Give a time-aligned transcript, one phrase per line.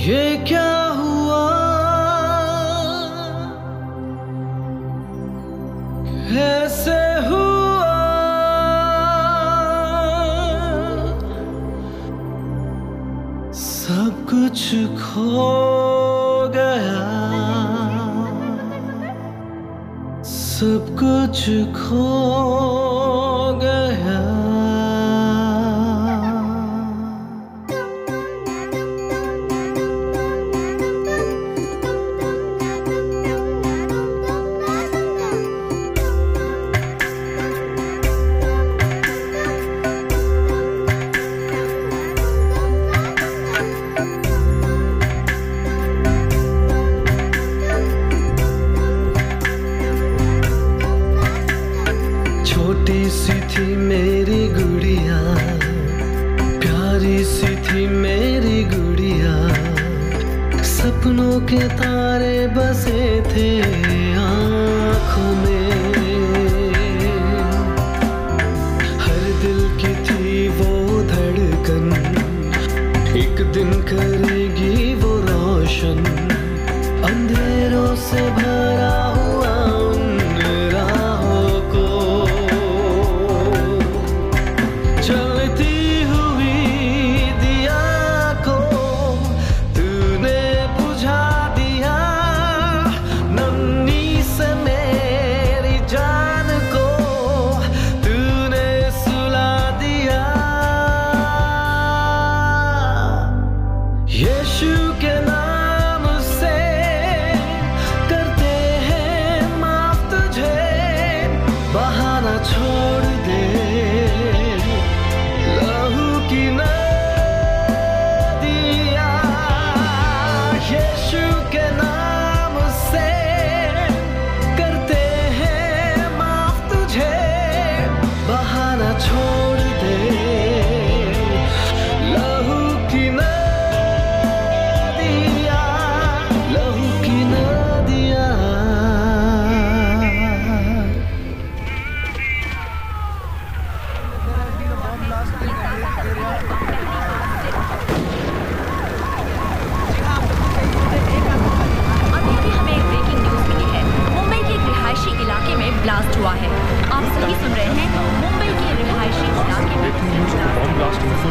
[0.00, 0.68] ये क्या
[0.98, 1.40] हुआ
[6.30, 7.96] कैसे हुआ
[13.54, 14.62] सब कुछ
[15.00, 15.28] खो
[16.56, 17.00] गया
[20.30, 21.44] सब कुछ
[21.76, 22.89] खो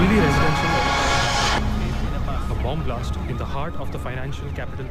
[0.07, 0.69] residential
[2.51, 4.85] a bomb blast in the heart of the financial capital.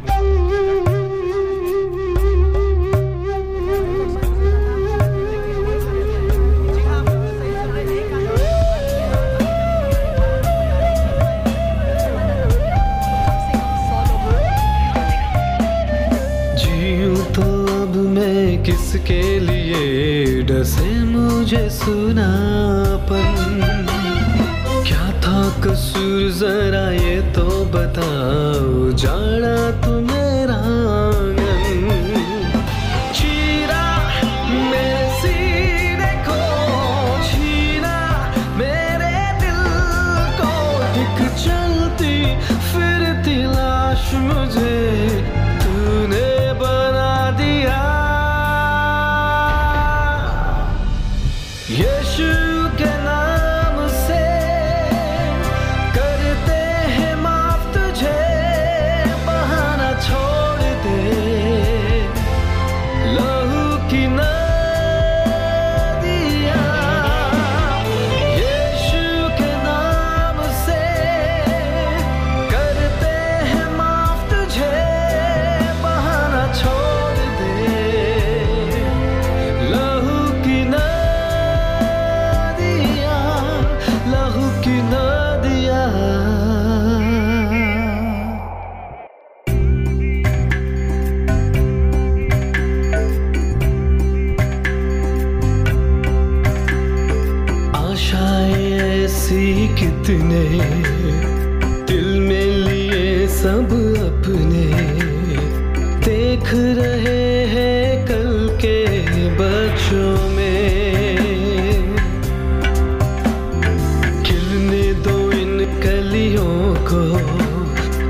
[116.90, 117.02] को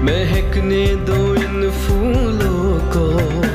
[0.03, 3.46] महकने दो इन फूलों को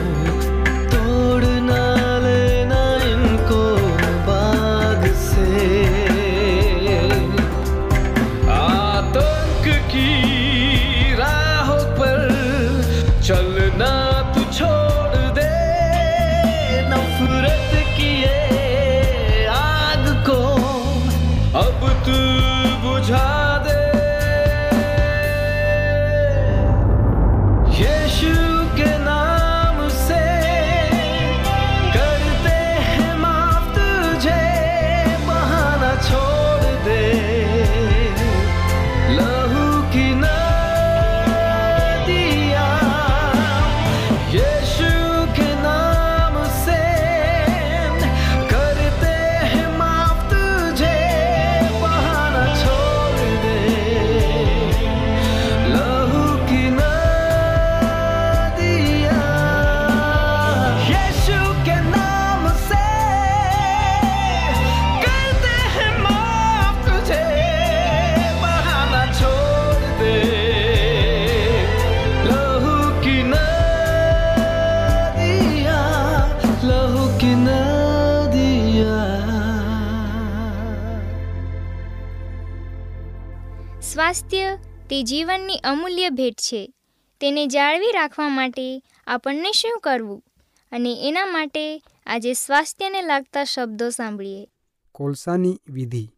[85.03, 86.73] જીવનની અમૂલ્ય ભેટ છે.
[87.21, 90.23] તેને જાળવી રાખવા માટે આપણને શું કરવું?
[90.71, 94.47] અને એના માટે આજે સ્વાસ્થ્યને લાગતા શબ્દો સાંભળીએ.
[94.91, 96.09] કોલસાની વિધિ.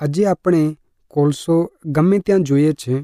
[0.00, 0.76] આજે આપણે
[1.08, 3.02] કોલસો ગમે ત્યાં જોઈએ છે,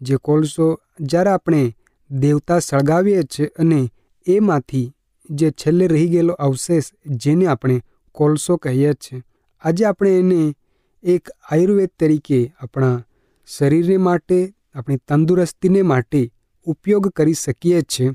[0.00, 1.76] જે કોલસો જ્યારે આપણે
[2.10, 3.88] દેવતા સળગાવીએ છીએ અને
[4.26, 4.94] એમાંથી
[5.30, 7.80] જે છેલ્લે રહી ગયેલો અવશેષ જેને આપણે
[8.12, 9.22] કોલસો કહીએ છીએ
[9.60, 10.54] આજે આપણે એને
[11.02, 13.02] એક આયુર્વેદ તરીકે આપણા
[13.46, 16.32] શરીરને માટે, આપણી તંદુરસ્તીને માટે
[16.66, 18.12] ઉપયોગ કરી શકીએ છીએ.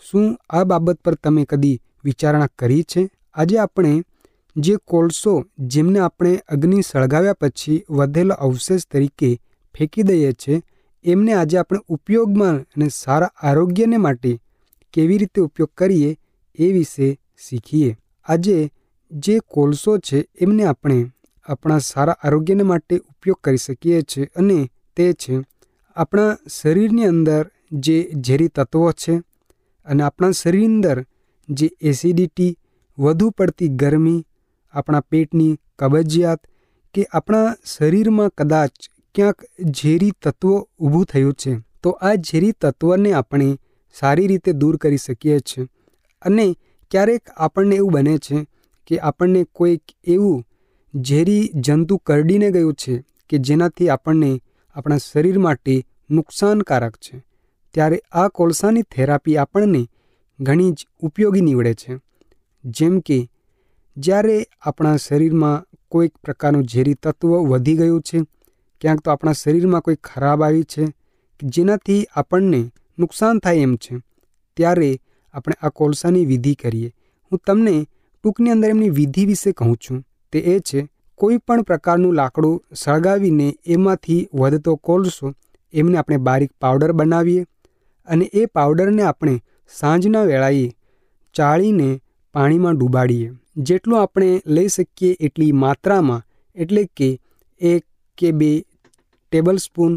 [0.00, 3.10] શું આ બાબત પર તમે કદી વિચારણા કરી છે?
[3.34, 4.02] આજે આપણે
[4.56, 9.40] જે કોલસો જેમને આપણે અગ્નિ સળગાવ્યા પછી વધેલો અવશેષ તરીકે
[9.74, 10.62] ફેંકી દઈએ છીએ,
[11.04, 14.40] એમને આજે આપણે ઉપયોગમાં અને સારા આરોગ્યને માટે
[14.92, 16.18] કેવી રીતે ઉપયોગ કરીએ
[16.58, 17.18] એ વિશે
[17.48, 17.96] શીખીએ.
[18.24, 18.70] આજે
[19.10, 21.12] જે કોલસો છે એમને આપણે
[21.48, 24.58] આપણા સારા આરોગ્યને માટે ઉપયોગ કરી શકીએ છીએ અને
[24.96, 25.40] તે છે
[25.96, 27.44] આપણા શરીરની અંદર
[27.80, 27.96] જે
[28.26, 29.14] ઝેરી તત્વો છે
[29.86, 30.98] અને આપણા શરીરની અંદર
[31.48, 32.52] જે એસિડિટી
[32.98, 34.20] વધુ પડતી ગરમી,
[34.74, 36.40] આપણા પેટની કબજિયાત
[36.94, 38.74] કે આપણા શરીરમાં કદાચ
[39.14, 39.38] ક્યાંક
[39.70, 41.52] ઝેરી તત્વો ઊભું થયું છે,
[41.82, 43.48] તો આ ઝેરી તત્વને આપણે
[43.96, 45.66] સારી રીતે દૂર કરી શકીએ છીએ.
[46.22, 46.46] અને
[46.90, 48.46] ક્યારેક આપણને એવું બને છે
[48.86, 50.44] કે આપણને કોઈક એવું
[50.94, 54.40] ઝેરી જંતુ કરડીને ગયું છે કે જેનાથી આપણને
[54.74, 57.24] આપણા શરીર માટે નુકસાનકારક છે.
[57.74, 59.88] ત્યારે આ કોલસાની થેરાપી આપણને
[60.40, 61.98] ઘણી જ ઉપયોગી નીવડે છે.
[62.64, 63.28] જેમ કે,
[63.96, 68.20] જ્યારે આપણા શરીરમાં કોઈક પ્રકારનું ઝેરી તત્વ વધી ગયું છે,
[68.80, 70.86] ક્યાંક તો આપણા શરીરમાં કોઈ ખરાબ આવી છે,
[71.42, 73.96] જેનાથી આપણને નુકસાન થાય એમ છે,
[74.56, 75.00] ત્યારે
[75.34, 76.92] આપણે આ કોલસાની વિધિ કરીએ.
[77.32, 77.86] હું તમને
[78.22, 80.04] ટૂંકની અંદર એમની વિધિ વિશે કહું છું.
[80.32, 85.32] તે એ છે કોઈ પણ પ્રકારનું લાકડું સળગાવીને એમાંથી વધતો કોલસો
[85.74, 87.42] એમને આપણે બારીક પાવડર બનાવીએ
[88.08, 89.34] અને એ પાવડરને આપણે
[89.72, 90.66] સાંજના વેળાએ
[91.34, 91.88] ચાળીને
[92.34, 93.28] પાણીમાં ડૂબાડીએ.
[93.56, 96.24] જેટલું આપણે લઈ શકીએ એટલી માત્રામાં,
[96.56, 97.08] એટલે કે
[97.60, 97.84] એક
[98.18, 98.50] કે બે
[99.32, 99.94] ટેબલ સ્પૂન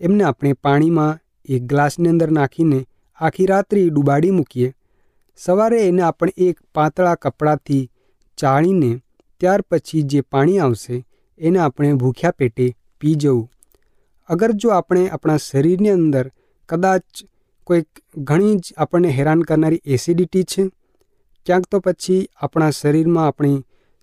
[0.00, 2.80] એમને આપણે પાણીમાં એક ગ્લાસની અંદર નાખીને
[3.18, 4.74] આખી રાત્રિ ડૂબાડી મૂકીએ.
[5.38, 7.82] સવારે એને આપણે એક પાતળા કપડાથી
[8.38, 8.90] ચાળીને
[9.44, 10.96] ત્યાર પછી જે પાણી આવશે,
[11.40, 12.66] એને આપણે ભૂખ્યા પેટે
[13.00, 13.44] પી જવું.
[14.28, 16.26] અગર જો આપણે આપણા શરીરની અંદર
[16.68, 17.24] કદાચ
[17.66, 20.64] કોઈક ઘણી જ આપણને હેરાન કરનારી એસિડિટી છે,
[21.46, 23.58] ક્યાંક તો પછી આપણા શરીરમાં આપણી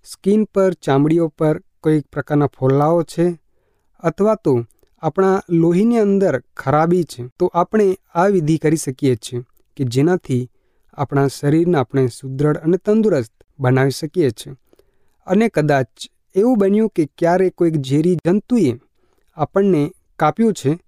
[0.06, 3.26] સ્કિન પર ચામડીઓ પર કોઈક પ્રકારના ફોલ્લાઓ છે,
[4.04, 4.54] અથવા તો
[5.04, 9.44] આપણા લોહીની અંદર ખરાબી છે, તો આપણે આ વિધિ કરી શકીએ છીએ
[9.78, 10.44] કે જેનાથી
[10.94, 14.54] આપણા શરીરને આપણે સુદૃઢ અને તંદુરસ્ત બનાવી શકીએ છીએ.
[15.28, 15.88] અને કદાચ
[16.36, 18.80] એવું બન્યું કે ક્યારે કોઈક ઝેરી જંતુએ
[19.38, 20.80] આપણને કાપ્યું છે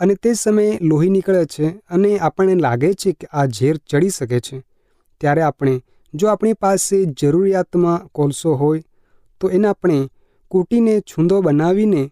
[0.00, 4.40] અને તે સમયે લોહી નીકળે છે અને આપણને લાગે છે કે આ ઝેર ચડી શકે
[4.40, 4.62] છે.
[5.20, 5.80] ત્યારે આપણે,
[6.14, 8.82] જો આપણી પાસે જરૂરિયાતમાં કોલસો હોય,
[9.40, 10.08] તો એને આપણે
[10.48, 12.10] કૂટીને છૂંદો બનાવીને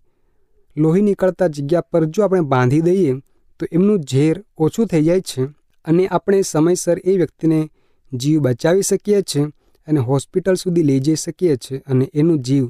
[0.77, 3.21] લોહી નીકળતા જગ્યા પર જો આપણે બાંધી દઈએ,
[3.59, 5.49] તો એમનું ઝેર ઓછું થઈ જાય છે
[5.85, 7.71] અને આપણે સમયસર એ વ્યક્તિને
[8.13, 9.49] જીવ બચાવી શકીએ છીએ.
[9.89, 12.65] અને હોસ્પિટલ સુધી લઈ જઈ શકીએ છીએ અને એનું જીવ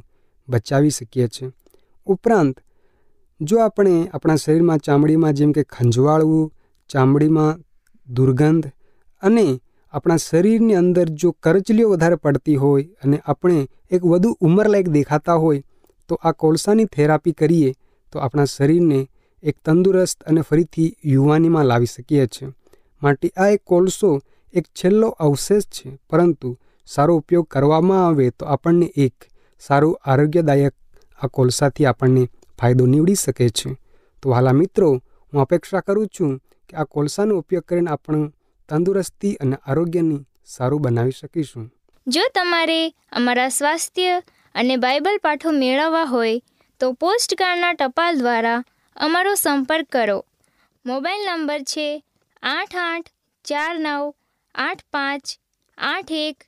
[0.48, 1.50] બચાવી શકીએ છીએ
[2.06, 2.56] ઉપરાંત,
[3.40, 6.50] જો આપણે આપણા શરીરમાં ચામડીમાં જેમ કે ખંજવાળવું,
[6.90, 7.60] ચામડીમાં
[8.08, 8.68] દુર્ગંધ
[9.22, 9.46] અને
[9.94, 13.60] આપણા શરીરની અંદર જો કરચલીઓ વધારે પડતી હોય અને આપણે
[13.90, 15.62] એક વધુ ઉંમરલાયક દેખાતા હોય,
[16.10, 17.70] તો આ કોલસાની થેરાપી કરીએ,
[18.12, 19.00] તો આપણા શરીરને
[19.42, 22.48] એક તંદુરસ્ત અને ફરીથી યુવાનીમાં લાવી શકીએ છીએ
[23.02, 24.10] માટે આ એક કોલસો
[24.54, 26.50] એક છેલ્લો અવશેષ છે, પરંતુ
[26.88, 29.16] સારો ઉપયોગ કરવામાં આવે તો આપણને એક
[29.62, 30.74] સારું આરોગ્યદાયક
[31.20, 32.22] આ કોલસાથી આપણને
[32.58, 33.70] ફાયદો નીવડી શકે છે.
[34.22, 34.88] તો હાલા મિત્રો,
[35.32, 36.32] હું અપેક્ષા કરું છું
[36.68, 38.26] કે આ કોલસાનો ઉપયોગ કરીને આપણું
[38.68, 41.66] તંદુરસ્તી અને આરોગ્યની સારું બનાવી શકીશું.
[42.06, 42.80] જો તમારે
[43.12, 44.14] અમારા સ્વાસ્થ્ય
[44.54, 46.40] અને બાઇબલ પાઠો મેળવવા હોય
[46.80, 48.60] તો પોસ્ટકાર્ડના ટપાલ દ્વારા
[48.96, 50.18] અમારો સંપર્ક કરો.
[50.84, 51.88] મોબાઈલ નંબર છે
[52.42, 53.10] આઠ આઠ
[53.44, 54.04] ચાર નવ
[54.54, 55.24] આઠ પાંચ
[55.78, 56.47] આઠ એક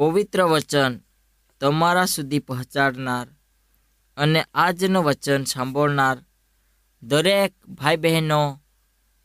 [0.00, 1.00] પવિત્ર વચન
[1.60, 3.28] તમારા સુધી પહોંચાડનાર
[4.16, 6.24] અને આજનું વચન સાંભળનાર
[7.02, 8.60] દરેક ભાઈ બહેનો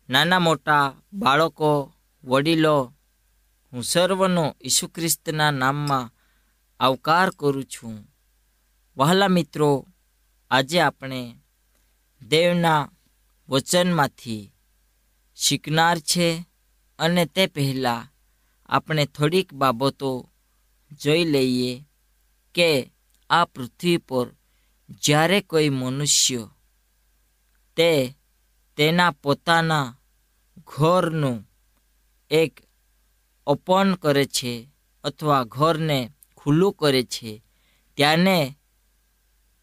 [0.10, 2.94] નાના મોટા બાળકો, વડીલો,
[3.74, 6.12] હું સર્વનો ઈસુ ખ્રિસ્તના નામમાં
[6.79, 8.12] આવકાર કરું છું.
[8.98, 9.88] વહાલા મિત્રો,
[10.51, 11.36] આજે આપણે
[12.27, 12.91] દેવના
[13.50, 14.53] વચનમાંથી
[15.36, 16.46] શીખનાર છે
[17.00, 18.13] અને તે પહેલાં
[18.65, 20.29] આપણે થોડીક બાબતો
[20.92, 21.86] જોઈ લઈએ
[22.56, 22.92] કે
[23.30, 24.27] આ પૃથ્વી પર
[24.89, 26.50] જ્યારે કોઈ મનુષ્ય
[27.77, 28.15] તે
[28.77, 29.96] તેના પોતાના
[30.68, 31.39] ઘરનું
[32.32, 32.54] એક
[33.48, 34.54] ઓપન કરે છે
[35.04, 36.00] અથવા ઘરને
[36.38, 37.44] ખુલ્લું કરે છે,
[37.98, 38.38] ત્યાંને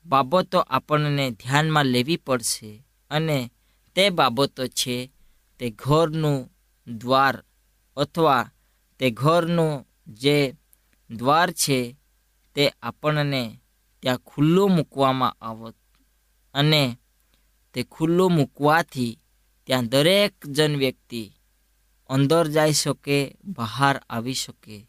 [0.06, 2.70] બાબતો આપણને ધ્યાનમાં લેવી પડશે
[3.10, 3.50] અને
[3.94, 5.10] તે બાબતો છે
[5.58, 6.50] તે ઘરનું
[6.86, 7.44] દ્વાર
[7.96, 8.50] અથવા
[8.98, 10.36] તે ઘરનું જે
[11.12, 11.96] દ્વાર છે
[12.54, 13.60] તે આપણને
[14.00, 15.74] ત્યાં ખુલ્લો મૂકવામાં આવત
[16.54, 16.98] અને
[17.74, 19.18] તે ખુલ્લો મૂકવાથી
[19.66, 21.32] ત્યાં દરેક જન વ્યક્તિ
[22.08, 24.86] અંદર જઈ શકે, બહાર આવી શકે,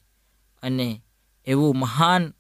[0.64, 1.04] અને
[1.46, 2.34] એવું મહાન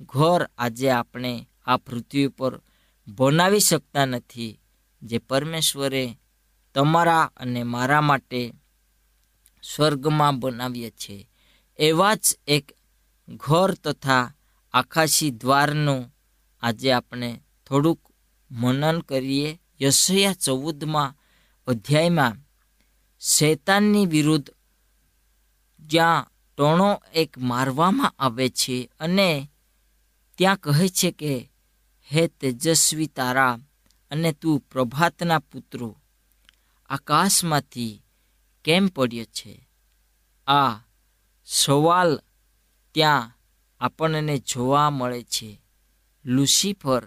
[0.00, 2.60] ઘર આજે આપણે આ પૃથ્વી પર
[3.08, 4.60] બનાવી શકતા નથી,
[5.02, 6.18] જે પરમેશ્વરે
[6.74, 8.52] તમારા અને મારા માટે
[9.62, 11.28] સ્વર્ગમાં બનાવીએ છે.
[11.78, 12.76] એવા જ એક
[13.30, 14.32] ઘર તથા
[14.72, 16.14] આકાશી દ્વારનું
[16.60, 18.00] આજે આપણે થોડુંક
[18.50, 19.60] મનન કરીએ.
[19.82, 21.14] યશયા ચૌદમાં
[21.66, 22.36] અધ્યાયમાં
[23.20, 24.50] શૈતાનની વિરુદ્ધ
[25.80, 26.26] જ્યાં
[26.58, 29.48] ટોણો એક મારવામાં આવે છે અને
[30.38, 31.50] ત્યાં કહે છે કે,
[32.12, 33.58] હે તેજસ્વી તારા
[34.10, 35.96] અને તું પ્રભાતના પુત્રો,
[36.88, 38.02] આકાશમાંથી
[38.64, 39.68] કેમ પડ્યો છે?
[40.46, 40.80] આ
[41.44, 42.20] સવાલ
[42.94, 43.32] ત્યાં
[43.80, 45.60] આપણને જોવા મળે છે.
[46.24, 47.06] લુસિફર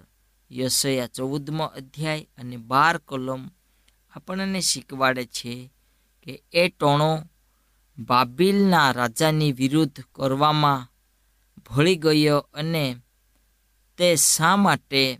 [0.51, 3.51] યશયા ચૌદમો અધ્યાય અને બાર કલમ
[4.11, 5.71] આપણને શીખવાડે છે
[6.23, 7.23] કે એ ટોણો
[7.97, 10.87] બાબિલના રાજાની વિરુદ્ધ કરવામાં
[11.69, 12.95] ભળી ગયો અને
[13.97, 15.19] તે શા માટે?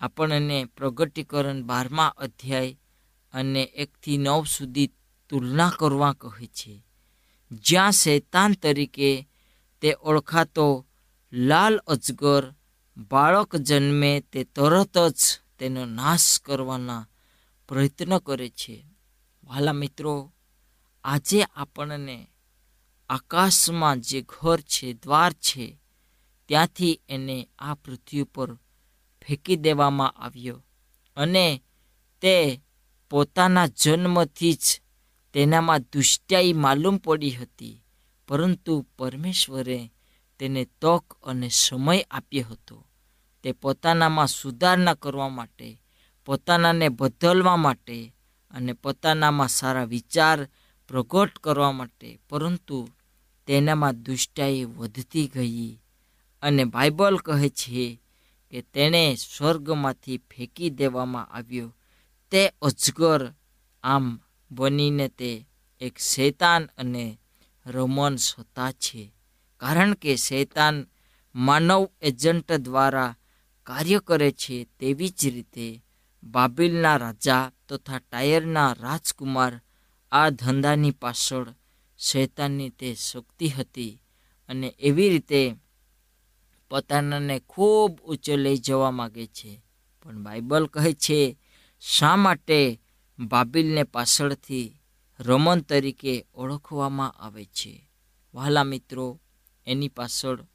[0.00, 2.76] આપણને પ્રગટીકરણ બારમા અધ્યાય
[3.32, 4.90] અને એકથી નવ સુધી
[5.28, 6.84] તુલના કરવા કહે છે.
[7.52, 9.28] જ્યાં શૈતાન તરીકે
[9.84, 10.86] તે ઓળખાતો
[11.32, 12.54] લાલ અજગર
[12.96, 17.08] બાળક જન્મે તે તરત જ તેનો નાશ કરવાના
[17.68, 18.86] પ્રયત્ન કરે છે.
[19.44, 20.32] વાલા મિત્રો,
[21.04, 22.28] આજે આપણને
[23.08, 25.78] આકાશમાં જે ઘર છે, દ્વાર છે,
[26.48, 28.54] ત્યાંથી એને આ પૃથ્વી પર
[29.26, 30.64] ફેંકી દેવામાં આવ્યો
[31.16, 31.62] અને
[32.20, 32.60] તે
[33.10, 34.80] પોતાના જન્મથી જ
[35.32, 37.83] તેનામાં દુષ્ટાઈ માલુમ પડી હતી.
[38.28, 39.92] પરંતુ પરમેશ્વરે
[40.38, 42.86] તેને તક અને સમય આપ્યો હતો.
[43.42, 45.80] તે પોતાનામાં સુધારણા કરવા માટે,
[46.24, 48.14] પોતાનાને બદલવા માટે
[48.50, 50.48] અને પોતાનામાં સારા વિચાર
[50.88, 52.88] પ્રગટ કરવા માટે, પરંતુ
[53.46, 55.78] તેનામાં દુષ્ટાઈ વધતી ગઈ
[56.42, 58.00] અને બાઇબલ કહે છે
[58.50, 61.76] કે તેણે સ્વર્ગમાંથી ફેંકી દેવામાં આવ્યો.
[62.30, 63.32] તે અજગર
[63.82, 65.46] આમ બનીને તે
[65.80, 67.18] એક શૈતાન અને
[67.66, 69.12] રોમન્સ સત્તા છે.
[69.56, 70.86] કારણ કે શૈતાન
[71.34, 73.16] માનવ એજન્ટ દ્વારા
[73.62, 75.82] કાર્ય કરે છે તેવી જ રીતે
[76.22, 79.60] બાબિલના રાજા તથા ટાયરના રાજકુમાર
[80.12, 81.54] આ ધંધાની પાછળ
[81.98, 84.00] શૈતાનની તે શક્તિ હતી
[84.48, 85.54] અને એવી રીતે
[86.70, 89.60] પોતાનાને ખૂબ ઊંચે લઈ જવા માગે છે.
[90.02, 91.38] પણ બાઇબલ કહે છે,
[91.80, 92.80] શા માટે
[93.18, 94.76] બાબિલને પાછળથી
[95.20, 97.90] રમન તરીકે ઓળખવામાં આવે છે.
[98.34, 99.20] વહાલા મિત્રો,
[99.66, 100.46] એની પાછળ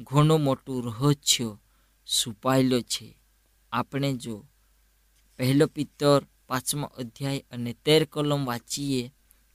[0.00, 1.58] ઘણું મોટું રહસ્ય
[2.06, 3.18] છુપાયેલો છે.
[3.72, 4.46] આપણે જો
[5.36, 9.12] પહેલો પિત્તર પાંચમો અધ્યાય અને તેર કલમ વાંચીએ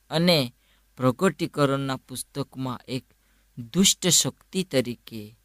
[0.09, 0.53] અને
[0.97, 3.05] પ્રગટીકરણના પુસ્તકમાં એક
[3.73, 5.35] દુષ્ટ શક્તિ તરીકે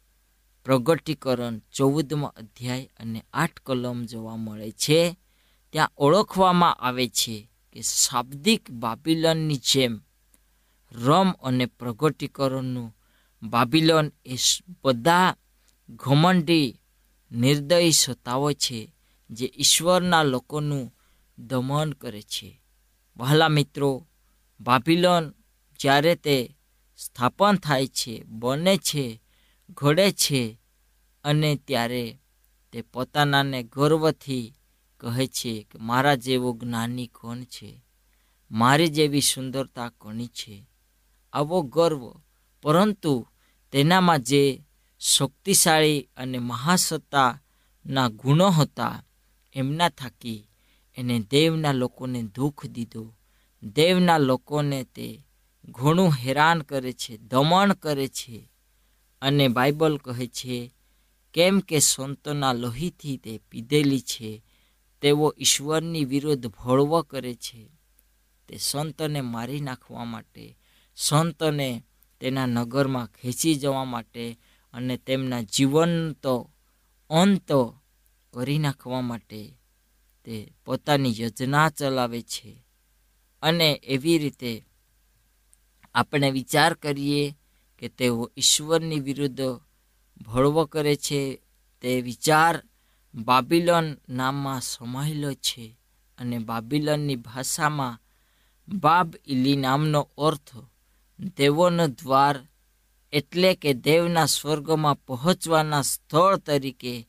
[0.63, 5.17] પ્રગટીકરણ ચૌદમાં અધ્યાય અને આઠ કલમ જોવા મળે છે,
[5.71, 10.01] ત્યાં ઓળખવામાં આવે છે કે શાબ્દિક બાબિલનની જેમ
[10.91, 12.95] રમ અને પ્રગટીકરણનું
[13.43, 14.35] બાબિલોન એ
[14.83, 15.35] બધા
[15.89, 16.81] ઘમંડી
[17.31, 18.93] નિર્દયી સત્તાઓ છે
[19.29, 20.95] જે ઈશ્વરના લોકોનું
[21.37, 22.61] દમન કરે છે.
[23.17, 24.07] વહાલા મિત્રો,
[24.59, 25.33] બાબિલોન
[25.79, 26.55] જ્યારે તે
[26.97, 29.21] સ્થાપન થાય છે, બને છે,
[29.69, 30.59] ઘડે છે
[31.23, 32.19] અને ત્યારે
[32.71, 34.53] તે પોતાનાને ગર્વથી
[35.05, 37.83] કહે છે કે મારા જેવો જ્ઞાની કોણ છે?
[38.51, 40.65] મારી જેવી સુંદરતા કોની છે?
[41.33, 42.13] આવો ગર્વ.
[42.63, 43.27] પરંતુ
[43.71, 44.63] તેનામાં જે
[44.99, 49.03] શક્તિશાળી અને મહાસત્તાના ગુણો હતા,
[49.55, 50.47] એમના થકી
[50.97, 53.15] એને દેવના લોકોને દુઃખ દીધો.
[53.63, 55.25] દેવના લોકોને તે
[55.65, 58.49] ઘણું હેરાન કરે છે, દમણ કરે છે
[59.21, 60.71] અને બાઇબલ કહે છે,
[61.33, 64.44] કેમ કે સંતોના લોહીથી તે પીધેલી છે
[65.01, 67.69] તેઓ ઈશ્વરની વિરુદ્ધ ભળવો કરે છે.
[68.47, 70.57] તે સંતને મારી નાખવા માટે,
[70.95, 71.83] સંતને
[72.19, 74.37] તેના નગરમાં ખેંચી જવા માટે
[74.73, 76.51] અને તેમના જીવનતો
[77.09, 77.51] અંત
[78.33, 79.57] કરી નાખવા માટે
[80.25, 82.65] તે પોતાની યોજના ચલાવે છે.
[83.41, 84.65] અને એવી રીતે
[85.95, 87.35] આપણે વિચાર કરીએ
[87.77, 89.59] કે તેઓ ઈશ્વરની વિરુદ્ધ
[90.21, 91.41] ભળવો કરે છે.
[91.81, 92.63] તે વિચાર
[93.15, 95.77] બાબિલોન નામમાં સમાયેલો છે
[96.17, 97.99] અને બાબિલોનની ભાષામાં
[98.67, 100.55] બાબ ઇલી નામનો અર્થ
[101.37, 102.47] દેવોનો દ્વાર
[103.11, 107.07] એટલે કે દેવના સ્વર્ગમાં પહોંચવાના સ્થળ તરીકે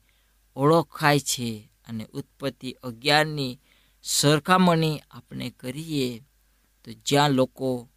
[0.55, 3.59] ઓળખાય છે અને ઉત્પત્તિ અગિયારની
[4.03, 6.23] સરખામણી આપણે કરીએ
[6.83, 7.89] તો જ્યાં લોકો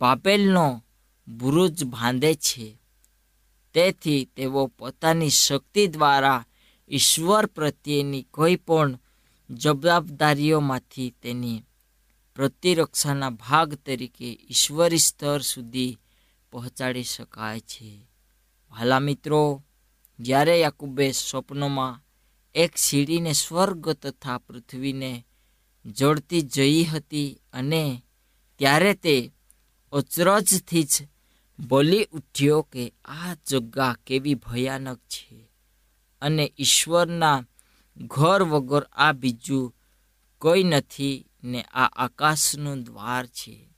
[0.00, 0.82] બાબેલનો
[1.28, 2.78] બુરુજ બાંધે છે,
[3.72, 6.44] તેથી તેઓ પોતાની શક્તિ દ્વારા
[6.90, 8.98] ઈશ્વર પ્રત્યેની કોઈ પણ
[9.50, 11.62] જવાબદારીઓમાંથી તેની
[12.36, 15.98] પ્રતિરક્ષાના ભાગ તરીકે ઈશ્વરી સ્તર સુધી
[16.52, 18.00] પહોંચાડી શકાય છે.
[18.70, 19.62] વાલા મિત્રો,
[20.18, 22.02] જ્યારે યાકુબે સ્વપ્નમાં
[22.54, 25.24] એક સીડીને સ્વર્ગ તથા પૃથ્વીને
[25.86, 28.02] જોડતી જઈ હતી અને
[28.58, 29.32] ત્યારે તે
[29.92, 31.08] અચરજથી જ
[31.68, 35.49] બોલી ઉઠ્યો કે આ જગ્યા કેવી ભયાનક છે.
[36.22, 37.44] અને ઈશ્વરના
[37.96, 39.74] ઘર વગર આ બીજું
[40.38, 43.68] કોઈ નથી ને આ આકાશનું દ્વાર છે.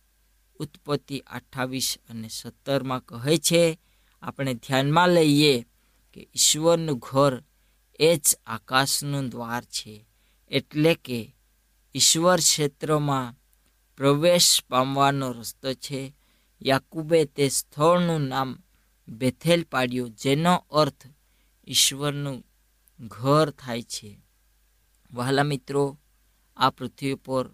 [0.60, 3.78] ઉત્પત્તિ અઠ્ઠાવીસ અને સત્તરમાં કહે છે,
[4.22, 5.66] આપણે ધ્યાનમાં લઈએ
[6.12, 7.42] કે ઈશ્વરનું ઘર
[8.00, 10.06] એ જ આકાશનું દ્વાર છે.
[10.50, 11.34] એટલે કે
[11.94, 13.34] ઈશ્વર ક્ષેત્રમાં
[13.96, 16.14] પ્રવેશ પામવાનો રસ્તો છે.
[16.62, 18.58] યાકુબે તે સ્થળનું નામ
[19.08, 21.06] બેથેલ પાડ્યું જેનો અર્થ
[21.66, 22.46] ઈશ્વરનું
[23.00, 24.20] ઘર થાય છે.
[25.12, 25.98] વહાલા મિત્રો,
[26.56, 27.50] આ પૃથ્વી પર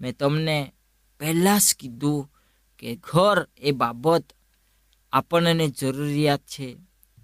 [0.00, 0.72] મેં તમને
[1.20, 2.32] પહેલાં જ કીધું
[2.78, 4.24] કે ઘર એ બાબત
[5.12, 6.76] આપણને જરૂરિયાત છે.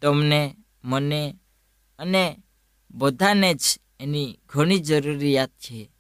[0.03, 1.35] તમને, મને
[1.99, 2.37] અને
[2.91, 5.91] બધાને જ એની ઘણી જરૂરિયાત છે.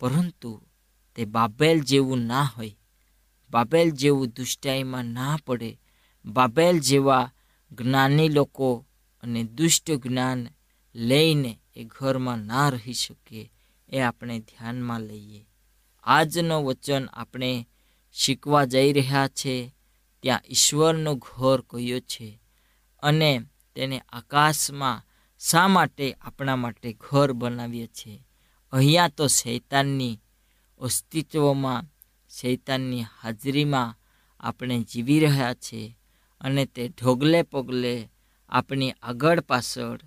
[0.00, 0.62] પરંતુ
[1.16, 2.76] તે બાબેલ જેવું ના હોય.
[3.50, 5.80] બાબેલ જેવું દુષ્ટાઈમાં ના પડે.
[6.24, 7.32] બાબેલ જેવા
[7.72, 8.86] જ્ઞાની લોકો
[9.24, 10.48] અને દુષ્ટ જ્ઞાન
[10.94, 13.40] લઈને એ ઘરમાં ના રહી શકે
[13.88, 15.46] એ આપણે ધ્યાનમાં લઈએ.
[16.06, 17.68] આજનો વચન આપણે
[18.12, 19.74] શીખવા જઈ રહ્યા છે,
[20.22, 22.28] ત્યાં ઈશ્વરનો ઘર કયો છે
[23.02, 23.30] અને
[23.74, 25.04] તેને આકાશમાં
[25.40, 28.24] શા માટે આપણા માટે ઘર બનાવીએ છીએ
[28.72, 30.20] અહીંયા તો શૈતાનની
[30.80, 31.84] અસ્તિત્વમાં,
[32.30, 33.96] શૈતાનની હાજરીમાં
[34.40, 35.96] આપણે જીવી રહ્યા છે
[36.40, 37.94] અને તે ઢોગલે પગલે
[38.54, 39.98] આપણી આગળ પાછળ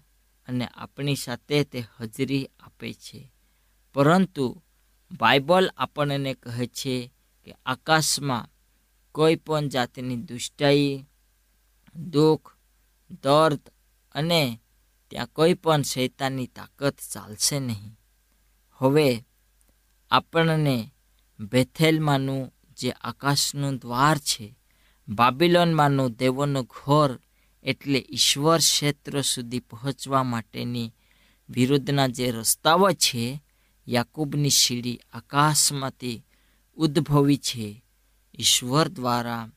[0.47, 3.31] અને આપણી સાથે તે હાજરી આપે છે.
[3.93, 4.45] પરંતુ
[5.11, 6.95] બાઇબલ આપણને કહે છે
[7.43, 8.49] કે આકાશમાં
[9.11, 11.05] કોઈ પણ જાતની દુષ્ટાઈ,
[11.95, 12.47] દુઃખ,
[13.23, 13.63] દર્દ
[14.15, 14.59] અને
[15.09, 17.99] ત્યાં કોઈ પણ શૈતાનની તાકાત ચાલશે નહીં.
[18.79, 19.25] હવે
[20.11, 20.91] આપણને
[21.39, 24.57] બેથેલમાંનું જે આકાશનું દ્વાર છે,
[25.07, 27.11] બાબિલોનમાંનું દેવોનું ઘોર
[27.63, 30.93] એટલે ઈશ્વર ક્ષેત્ર સુધી પહોંચવા માટેની
[31.49, 33.43] વિરુદ્ધના જે રસ્તાઓ છે,
[33.87, 36.23] યાકૂબની સીડી આકાશમાંથી
[36.75, 37.83] ઉદ્ભવી છે,
[38.39, 39.49] ઈશ્વર દ્વારા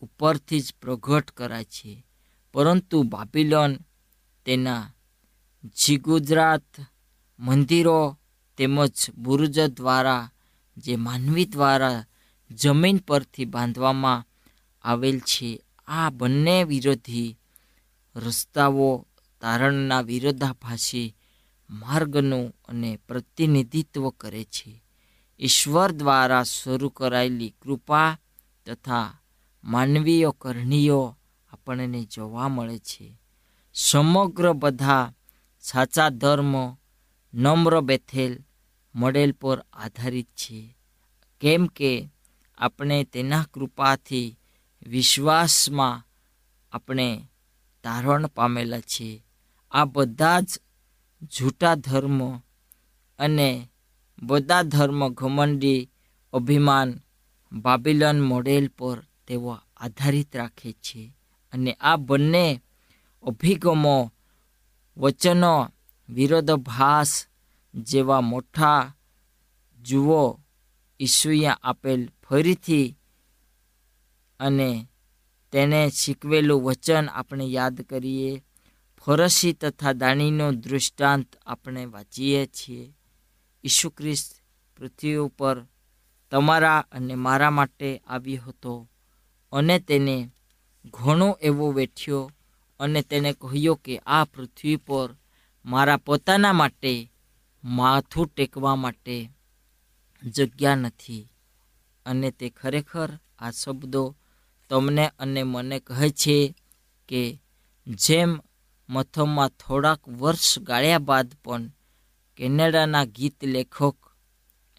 [0.00, 2.06] ઉપરથી જ પ્રગટ કરાય છે.
[2.52, 3.78] પરંતુ બાબિલોન
[4.44, 4.94] તેના
[5.84, 6.66] જીગુજરાત
[7.38, 8.18] મંદિરો
[8.56, 10.30] તેમજ બુરુજ દ્વારા,
[10.76, 12.04] જે માનવી દ્વારા
[12.50, 14.24] જમીન પરથી બાંધવામાં
[14.82, 17.38] આવેલ છે આ બંને વિરોધી
[18.16, 19.06] રસ્તાઓ
[19.40, 21.16] તારણના વિરોધાભાસી
[21.70, 24.82] માર્ગનું અને પ્રતિનિધિત્વ કરે છે.
[25.40, 28.18] ઈશ્વર દ્વારા શરૂ કરાયેલી કૃપા
[28.66, 29.20] તથા
[29.64, 31.16] માનવીય કરણીઓ
[31.52, 33.20] આપણને જોવા મળે છે.
[33.74, 35.12] સમગ્ર બધા
[35.60, 36.76] સાચા ધર્મ,
[37.34, 38.44] નમ્ર બેથેલ
[38.94, 40.76] મોડેલ પર આધારિત છે.
[41.40, 42.08] કેમ કે
[42.58, 44.37] આપણે તેના કૃપાથી
[44.90, 46.04] વિશ્વાસમાં
[46.72, 47.28] આપણે
[47.82, 49.24] તારણ પામેલા છે
[49.72, 50.50] આ બધા જ
[51.22, 52.20] જૂઠા ધર્મ
[53.18, 53.70] અને
[54.22, 55.88] બધા ધર્મ ઘમંડી,
[56.32, 57.00] અભિમાન,
[57.52, 61.12] બાબિલન મોડેલ પર તેઓ આધારિત રાખે છે
[61.52, 62.62] અને આ બંને
[63.24, 64.12] અભિગમો,
[64.96, 65.54] વચનો,
[66.08, 67.26] વિરોધાભાસ
[67.74, 68.92] જેવા મોટા
[69.80, 70.40] જુઓ
[71.00, 72.97] ઈસુએ આપેલ ફરીથી
[74.40, 74.88] અને
[75.52, 78.42] તેને શીખવેલું વચન આપણે યાદ કરીએ.
[79.04, 82.94] ફરસી તથા દાણીનો દૃષ્ટાંત આપણે વાંચીએ છીએ.
[83.64, 84.42] ઈસુ ખ્રિસ્ત
[84.76, 85.64] પૃથ્વી ઉપર
[86.30, 88.88] તમારા અને મારા માટે આવ્યો હતો
[89.52, 90.30] અને તેને
[90.84, 92.30] ઘણો એવો વેઠ્યો
[92.80, 95.16] અને તેને કહ્યું કે આ પૃથ્વી પર
[95.66, 97.12] મારા પોતાના માટે
[97.64, 99.30] માથું ટેકવા માટે
[100.22, 101.28] જગ્યા નથી.
[102.06, 104.16] અને તે ખરેખર આ શબ્દો
[104.70, 106.54] તમને અને મને કહે છે
[107.08, 107.40] કે
[107.86, 108.40] જેમ
[108.88, 111.70] મથમમાં થોડાક વર્ષ ગાળ્યા બાદ પણ
[112.36, 113.96] કેનેડાના ગીત લેખક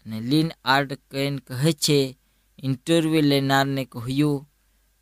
[0.06, 2.16] અને લીન આર્ડ કેન કહે છે,
[2.58, 4.46] ઇન્ટરવ્યૂ લેનારને કહ્યું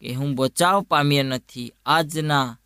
[0.01, 1.73] કે હું બચાવ પામ્યો નથી.
[1.87, 2.59] આજના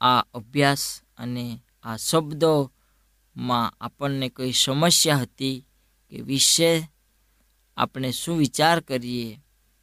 [0.00, 5.64] આ અભ્યાસ અને આ શબ્દોમાં આપણને કઈ સમસ્યા હતી
[6.08, 6.88] કે વિશે
[7.76, 9.40] આપણે શું વિચાર કરીએ,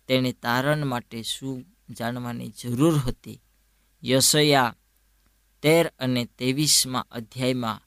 [0.07, 3.41] તેણે તારણ માટે શું જાણવાની જરૂર હતી.
[4.03, 4.75] યશયા
[5.61, 7.81] તેર અને ત્રેવીસમાં અધ્યાયમાં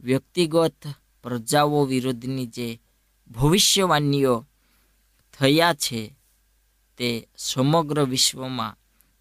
[0.00, 0.86] વ્યક્તિગત
[1.22, 2.80] પ્રજાઓ વિરુદ્ધની જે
[3.30, 4.46] ભવિષ્યવાણીઓ
[5.38, 6.16] થયા છે
[6.98, 8.76] તે સમગ્ર વિશ્વમાં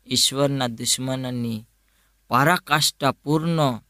[0.08, 1.66] ઈશ્વરના દુશ્મનની
[2.28, 3.82] પારાકાષ્ઠાપૂર્ણ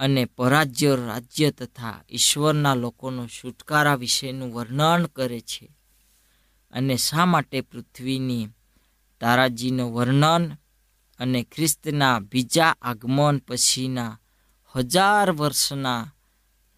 [0.00, 5.76] અને પરાજ્ય રાજ્ય તથા ઈશ્વરના લોકોનો છુટકારા વિશેનું વર્ણન કરે છે.
[6.70, 8.48] અને શા માટે પૃથ્વીની
[9.22, 10.52] તારાજીનું વર્ણન
[11.18, 14.18] અને ખ્રિસ્તના બીજા આગમન પછીના
[14.76, 16.12] હજાર વર્ષના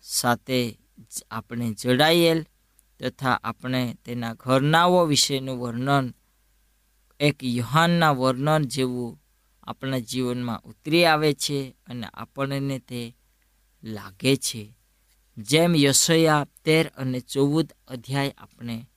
[0.02, 0.78] સાથે
[1.30, 2.46] આપણે જોડાયેલ
[3.00, 6.14] તથા આપણે તેના ઘરનાઓ વિશેનું વર્ણન,
[7.20, 9.20] એક યુહાનના વર્ણન જેવું
[9.62, 13.16] આપણા જીવનમાં ઉતરી આવે છે અને આપણને તે
[13.82, 14.76] લાગે છે.
[15.36, 18.88] જેમ યશયા તેર અને ચૌદ અધ્યાય આપણે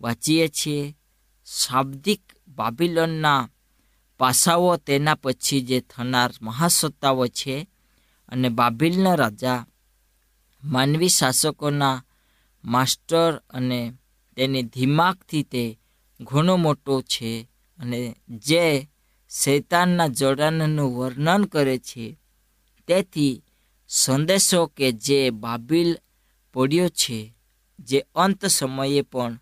[0.00, 0.96] વાંચીએ છીએ,
[1.46, 3.48] શાબ્દિક બાબિલોનના
[4.20, 7.68] પાસાઓ તેના પછી જે થનાર મહાસત્તાઓ છે
[8.28, 9.66] અને બાબિલના રાજા,
[10.62, 12.04] માનવી શાસકોના
[12.64, 13.92] માસ્ટર અને
[14.36, 15.78] તેની દિમાગથી તે
[16.20, 18.88] ઘણો મોટો છે અને જે
[19.30, 22.18] શૈતાનના જોડાણનું વર્ણન કરે છે,
[22.88, 23.42] તેથી
[23.88, 25.90] સંદેશો કે જે બાબિલ
[26.54, 27.34] પડ્યો છે,
[27.78, 29.38] જે અંત સમયે પણ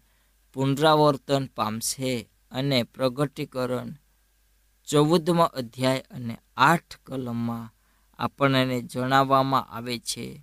[0.53, 2.29] પુનરાવર્તન પામશે.
[2.52, 3.94] અને પ્રગટીકરણ
[4.88, 7.72] ચૌદમો અધ્યાય અને આઠ કલમમાં
[8.18, 10.42] આપણને જણાવવામાં આવે છે.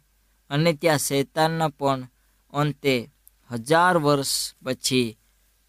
[0.49, 2.07] અને ત્યાં શૈતાનના પણ
[2.53, 3.09] અંતે
[3.51, 5.17] હજાર વર્ષ પછી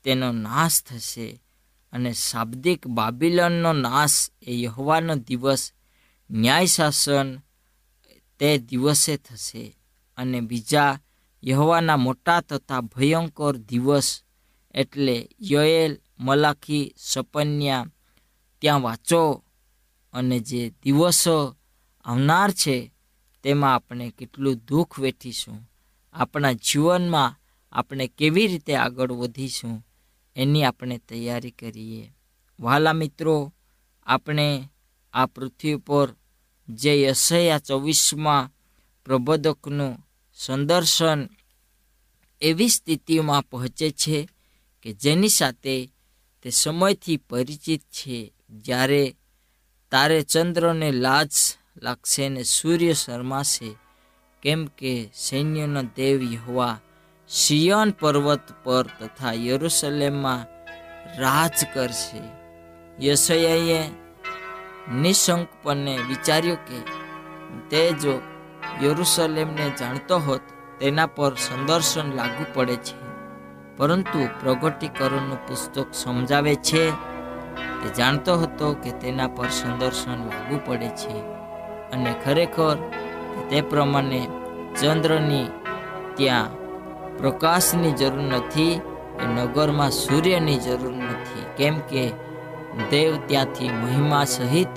[0.05, 1.43] તેનો નાશ થશે
[1.93, 5.73] અને શાબ્દિક બાબિલનનો નાશ એ યહવાનો દિવસ
[6.31, 7.39] ન્યાય શાસન
[8.39, 9.77] તે દિવસે થશે.
[10.17, 10.99] અને બીજા
[11.45, 14.23] યહવાના મોટા તથા ભયંકર દિવસ
[14.75, 17.87] એટલે યોએલ મલાખી, સપન્યા,
[18.59, 19.45] ત્યાં વાંચો
[20.13, 21.57] અને જે દિવસો
[22.05, 22.93] આવનાર છે,
[23.43, 25.71] તેમાં આપણે કેટલું દુઃખ વેઠીશું.
[26.13, 27.37] આપણા જીવનમાં
[27.73, 29.87] આપણે કેવી રીતે આગળ વધીશું,
[30.37, 32.13] એની આપણે તૈયારી કરીએ.
[32.61, 33.55] વહાલા મિત્રો,
[34.07, 34.69] આપણે
[35.13, 36.15] આ પૃથ્વી પર
[36.69, 38.51] જે યશયા ચોવીસમાં
[39.05, 41.29] પ્રબોધકનું સંદર્શન
[42.43, 44.29] એવી સ્થિતિમાં પહોંચે છે
[44.83, 45.91] કે જેની સાથે
[46.43, 49.17] તે સમયથી પરિચિત છે, જ્યારે
[49.91, 51.29] તારે ચંદ્રને લાજ
[51.83, 53.71] લાગશે ને સૂર્ય શરમાશે.
[54.43, 56.81] કેમ કે સૈન્યનો દેવ યહવા
[57.29, 60.47] સિયોન પર્વત પર તથા યરુસલેમમાં
[61.21, 62.23] રાજ કરશે.
[63.07, 63.83] યશયાએ
[64.95, 66.79] નિશંકપણે વિચાર્યું કે
[67.71, 68.23] તે જો
[68.83, 70.41] યરુસલેમને જાણતો હોત,
[70.81, 73.00] તેના પર સંદર્શન લાગુ પડે છે.
[73.81, 76.83] પરંતુ પ્રગટીકરણનું પુસ્તક સમજાવે છે
[77.81, 81.17] તે જાણતો હતો કે તેના પર સંદર્શન લાગુ પડે છે
[81.93, 82.77] અને ખરેખર
[83.49, 84.23] તે પ્રમાણે
[84.81, 85.49] ચંદ્રની
[86.17, 86.51] ત્યાં
[87.19, 88.75] પ્રકાશની જરૂર નથી
[89.23, 91.47] એ નગરમાં સૂર્યની જરૂર નથી.
[91.57, 92.05] કેમ કે
[92.91, 94.75] દેવ ત્યાંથી મહિમા સહિત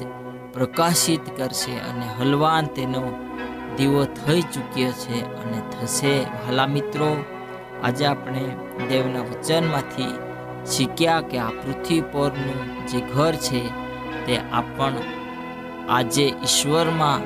[0.54, 3.04] પ્રકાશિત કરશે અને હલવાન તેનો
[3.78, 6.16] દીવો થઈ ચૂક્યો છે અને થશે.
[6.48, 7.10] હલા મિત્રો
[7.84, 8.43] આજે આપણે
[8.89, 10.15] દેવના વચનમાંથી
[10.65, 13.69] શીખ્યા કે આ પૃથ્વી પરનું જે ઘર છે,
[14.26, 14.93] તે આપણ
[15.89, 17.22] આજે ઈશ્વરમાં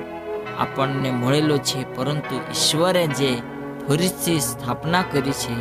[0.62, 3.41] આપણને મળેલો છે, પરંતુ ઈશ્વરે જે
[3.88, 5.56] ફરીથી સ્થાપના કરી છે,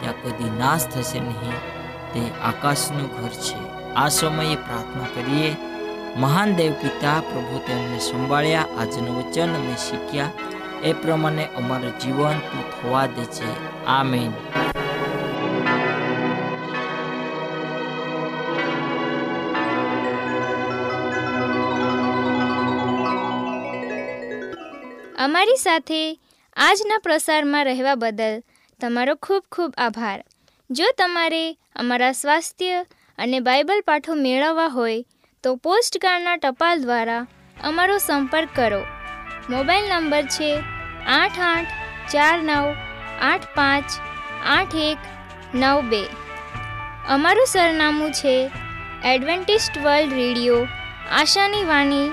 [0.00, 1.76] ત્યાં કદી નાશ થશે નહીં.
[2.14, 3.92] તે આકાશનું ઘર છે.
[3.94, 5.56] આ સમયે પ્રાર્થના કરીએ.
[6.16, 8.60] મહાન દેવ પિતા પ્રભુ તેમને સંભાળ્યા.
[8.60, 10.30] આજનું વચન અમે શીખ્યા.
[10.82, 13.84] એ પ્રમાણે અમારું જીવન તું થવા દે છે.
[13.86, 14.32] આમેન.
[25.18, 26.18] અમારી સાથે
[26.56, 28.42] આજના પ્રસારમાં રહેવા બદલ
[28.80, 30.24] તમારો ખૂબ ખૂબ આભાર.
[30.70, 32.84] જો તમારે અમારા સ્વાસ્થ્ય
[33.18, 35.04] અને બાઇબલ પાઠો મેળવવા હોય
[35.42, 37.26] તો પોસ્ટકાર્ડના ટપાલ દ્વારા
[37.62, 38.95] અમારો સંપર્ક કરો.
[39.48, 40.62] મોબાઈલ નંબર છે
[41.06, 41.66] આઠ આઠ
[42.12, 42.74] ચાર નવ
[43.20, 43.84] આઠ પાંચ
[44.46, 44.98] આઠ એક
[45.54, 46.02] નવ બે.
[47.08, 48.50] અમારું સરનામું છે
[49.04, 50.66] એડવેન્ટિસ્ટ વર્લ્ડ રેડિયો,
[51.12, 52.10] આશાની વાણી,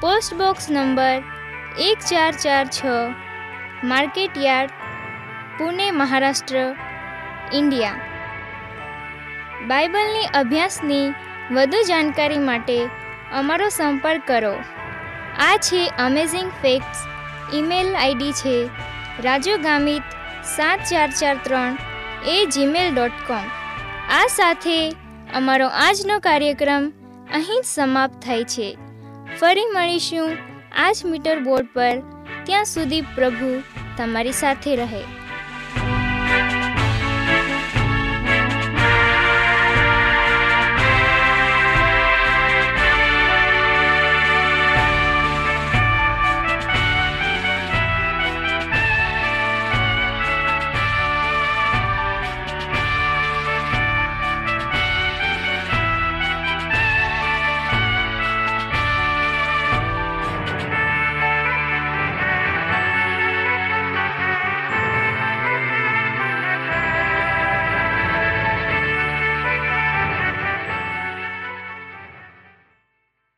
[0.00, 1.22] પોસ્ટ બોક્સ નંબર
[1.78, 2.80] એક ચાર ચાર છ,
[3.84, 4.70] market yard,
[5.58, 6.56] Pune, Maharashtra,
[7.52, 7.94] India.
[9.66, 11.14] બાઇબલની અભ્યાસની
[11.50, 12.88] વધુ જાણકારી માટે
[13.32, 14.54] અમારો સંપર્ક કરો.
[15.38, 16.98] આ છે અમેઝિંગ ફેક્ટ્સ
[17.54, 18.70] ઈમેલ આઈડી છે
[19.20, 20.02] રાજુ ગામિત
[20.44, 21.76] સાત ચાર ચાર ત્રણ
[22.26, 23.50] એ જીમેલ ડોટ કોમ
[24.10, 24.90] આ સાથે
[25.34, 26.92] અમારો આજનો કાર્યક્રમ
[27.34, 28.78] અહીં જ સમાપ્ત થાય છે.
[29.40, 30.36] ફરી મળીશું
[30.76, 31.98] આ જ મીટર બોર્ડ પર.
[32.44, 33.62] ત્યાં સુધી પ્રભુ
[33.96, 35.21] તમારી સાથે રહે.